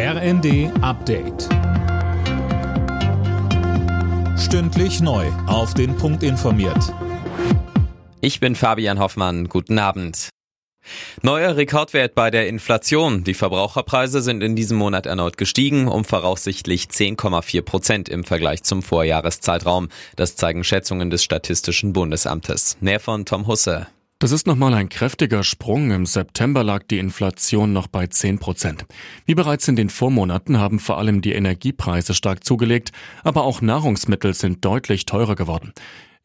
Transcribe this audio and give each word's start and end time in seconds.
RND 0.00 0.70
Update. 0.80 1.48
Stündlich 4.38 5.00
neu. 5.00 5.26
Auf 5.48 5.74
den 5.74 5.96
Punkt 5.96 6.22
informiert. 6.22 6.94
Ich 8.20 8.38
bin 8.38 8.54
Fabian 8.54 9.00
Hoffmann. 9.00 9.48
Guten 9.48 9.80
Abend. 9.80 10.28
Neuer 11.22 11.56
Rekordwert 11.56 12.14
bei 12.14 12.30
der 12.30 12.46
Inflation. 12.46 13.24
Die 13.24 13.34
Verbraucherpreise 13.34 14.22
sind 14.22 14.40
in 14.44 14.54
diesem 14.54 14.78
Monat 14.78 15.06
erneut 15.06 15.36
gestiegen, 15.36 15.88
um 15.88 16.04
voraussichtlich 16.04 16.84
10,4 16.84 17.62
Prozent 17.62 18.08
im 18.08 18.22
Vergleich 18.22 18.62
zum 18.62 18.84
Vorjahreszeitraum. 18.84 19.88
Das 20.14 20.36
zeigen 20.36 20.62
Schätzungen 20.62 21.10
des 21.10 21.24
Statistischen 21.24 21.92
Bundesamtes. 21.92 22.76
Mehr 22.80 23.00
von 23.00 23.24
Tom 23.24 23.48
Husse. 23.48 23.88
Das 24.20 24.32
ist 24.32 24.48
nochmal 24.48 24.74
ein 24.74 24.88
kräftiger 24.88 25.44
Sprung. 25.44 25.92
Im 25.92 26.04
September 26.04 26.64
lag 26.64 26.82
die 26.90 26.98
Inflation 26.98 27.72
noch 27.72 27.86
bei 27.86 28.08
10 28.08 28.40
Prozent. 28.40 28.84
Wie 29.26 29.36
bereits 29.36 29.68
in 29.68 29.76
den 29.76 29.90
Vormonaten 29.90 30.58
haben 30.58 30.80
vor 30.80 30.98
allem 30.98 31.20
die 31.20 31.34
Energiepreise 31.34 32.14
stark 32.14 32.42
zugelegt, 32.42 32.90
aber 33.22 33.44
auch 33.44 33.60
Nahrungsmittel 33.60 34.34
sind 34.34 34.64
deutlich 34.64 35.06
teurer 35.06 35.36
geworden. 35.36 35.72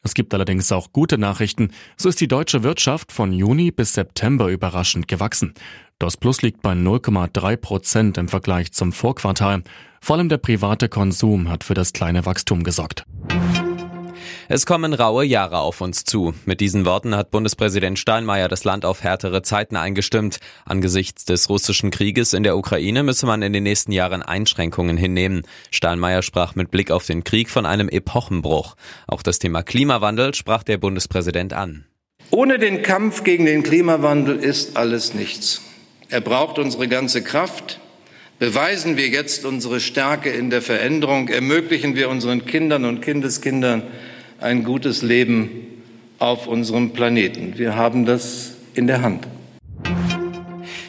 Es 0.02 0.14
gibt 0.14 0.34
allerdings 0.34 0.72
auch 0.72 0.90
gute 0.92 1.18
Nachrichten. 1.18 1.70
So 1.96 2.08
ist 2.08 2.20
die 2.20 2.26
deutsche 2.26 2.64
Wirtschaft 2.64 3.12
von 3.12 3.32
Juni 3.32 3.70
bis 3.70 3.92
September 3.92 4.48
überraschend 4.48 5.06
gewachsen. 5.06 5.54
Das 6.00 6.16
Plus 6.16 6.42
liegt 6.42 6.62
bei 6.62 6.72
0,3 6.72 7.56
Prozent 7.56 8.18
im 8.18 8.26
Vergleich 8.26 8.72
zum 8.72 8.92
Vorquartal. 8.92 9.62
Vor 10.00 10.16
allem 10.16 10.28
der 10.28 10.38
private 10.38 10.88
Konsum 10.88 11.48
hat 11.48 11.62
für 11.62 11.74
das 11.74 11.92
kleine 11.92 12.26
Wachstum 12.26 12.64
gesorgt. 12.64 13.04
Es 14.46 14.66
kommen 14.66 14.92
raue 14.92 15.24
Jahre 15.24 15.60
auf 15.60 15.80
uns 15.80 16.04
zu. 16.04 16.34
Mit 16.44 16.60
diesen 16.60 16.84
Worten 16.84 17.16
hat 17.16 17.30
Bundespräsident 17.30 17.98
Steinmeier 17.98 18.48
das 18.48 18.64
Land 18.64 18.84
auf 18.84 19.02
härtere 19.02 19.40
Zeiten 19.40 19.74
eingestimmt. 19.74 20.38
Angesichts 20.66 21.24
des 21.24 21.48
russischen 21.48 21.90
Krieges 21.90 22.34
in 22.34 22.42
der 22.42 22.58
Ukraine 22.58 23.02
müsse 23.02 23.24
man 23.24 23.40
in 23.40 23.54
den 23.54 23.62
nächsten 23.62 23.90
Jahren 23.92 24.22
Einschränkungen 24.22 24.98
hinnehmen. 24.98 25.46
Steinmeier 25.70 26.20
sprach 26.20 26.56
mit 26.56 26.70
Blick 26.70 26.90
auf 26.90 27.06
den 27.06 27.24
Krieg 27.24 27.48
von 27.48 27.64
einem 27.64 27.88
Epochenbruch. 27.88 28.74
Auch 29.06 29.22
das 29.22 29.38
Thema 29.38 29.62
Klimawandel 29.62 30.34
sprach 30.34 30.62
der 30.62 30.76
Bundespräsident 30.76 31.54
an. 31.54 31.86
Ohne 32.30 32.58
den 32.58 32.82
Kampf 32.82 33.24
gegen 33.24 33.46
den 33.46 33.62
Klimawandel 33.62 34.36
ist 34.36 34.76
alles 34.76 35.14
nichts. 35.14 35.62
Er 36.10 36.20
braucht 36.20 36.58
unsere 36.58 36.86
ganze 36.86 37.22
Kraft. 37.22 37.80
Beweisen 38.38 38.98
wir 38.98 39.08
jetzt 39.08 39.46
unsere 39.46 39.80
Stärke 39.80 40.28
in 40.28 40.50
der 40.50 40.60
Veränderung, 40.60 41.28
ermöglichen 41.28 41.96
wir 41.96 42.10
unseren 42.10 42.44
Kindern 42.44 42.84
und 42.84 43.00
Kindeskindern 43.00 43.84
ein 44.44 44.62
gutes 44.62 45.00
Leben 45.00 45.48
auf 46.18 46.46
unserem 46.46 46.92
Planeten. 46.92 47.56
Wir 47.56 47.76
haben 47.76 48.04
das 48.04 48.52
in 48.74 48.86
der 48.86 49.00
Hand. 49.00 49.26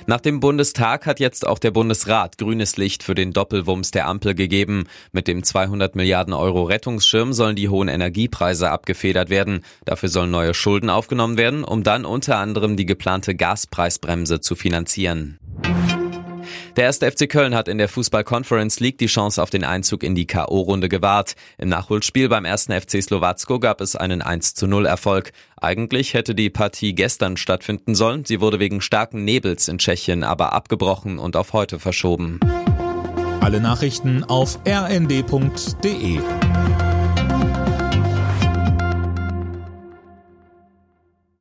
Nach 0.08 0.22
dem 0.22 0.39
Bundestag 0.39 1.08
hat 1.08 1.20
jetzt 1.20 1.47
auch 1.47 1.58
der 1.58 1.72
Bundesrat 1.72 2.38
grünes 2.38 2.78
Licht 2.78 3.02
für 3.02 3.16
den 3.16 3.34
Doppelwumms 3.34 3.89
der 3.89 4.08
Ampel 4.08 4.36
gegeben. 4.36 4.84
Mit 5.14 5.28
dem 5.28 5.42
200 5.42 5.95
Milliarden 5.95 6.34
Euro 6.34 6.64
Rettungsschirm 6.64 7.34
sollen 7.34 7.56
die 7.56 7.70
hohen 7.70 7.88
Energiepreise 7.88 8.70
abgefedert 8.70 9.31
werden. 9.31 9.62
Dafür 9.86 10.09
sollen 10.09 10.30
neue 10.30 10.53
Schulden 10.53 10.92
aufgenommen 10.92 11.38
werden, 11.38 11.64
um 11.64 11.81
dann 11.81 12.06
unter 12.06 12.38
anderem 12.38 12.75
die 12.75 12.86
geplante 12.86 13.34
Gaspreisbremse 13.34 14.42
zu 14.42 14.56
finanzieren. 14.56 15.40
Der 16.76 16.84
erste 16.84 17.09
FC 17.09 17.30
Köln 17.30 17.56
hat 17.56 17.70
in 17.70 17.78
der 17.78 17.88
Fußball 17.88 18.26
Conference 18.26 18.81
League 18.81 18.98
die 18.98 19.06
Chance 19.06 19.42
auf 19.42 19.50
den 19.50 19.64
Einzug 19.64 20.04
in 20.04 20.14
die 20.14 20.28
K.O.-Runde 20.28 20.90
gewahrt. 20.90 21.36
Im 21.58 21.70
Nachholspiel 21.70 22.28
beim 22.28 22.44
ersten 22.44 22.73
FC 22.73 23.02
Slowacko 23.02 23.59
gab 23.59 23.80
es 23.80 23.95
einen 23.95 24.22
1 24.22 24.56
zu 24.56 24.68
0 24.68 24.86
Erfolg. 24.86 25.31
Eigentlich 25.56 26.14
hätte 26.14 26.36
die 26.36 26.50
Partie 26.50 26.94
gestern 26.94 27.38
stattfinden 27.38 27.96
sollen. 27.96 28.26
Sie 28.26 28.42
wurde 28.42 28.59
wegen 28.59 28.81
starken 28.81 29.23
Nebels 29.23 29.70
in 29.70 29.78
Tschechien 29.78 30.26
aber 30.26 30.52
abgebrochen 30.52 31.18
und 31.18 31.38
auf 31.38 31.53
heute 31.53 31.80
verschoben. 31.80 32.42
Alle 33.40 33.62
Nachrichten 33.62 34.26
auf 34.26 34.59
rnd.de 34.68 36.20